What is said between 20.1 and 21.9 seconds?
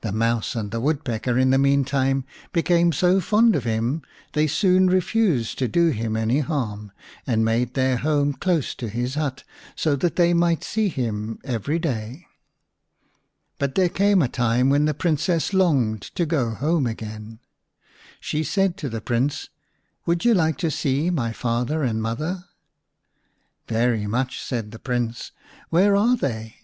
you like to see my father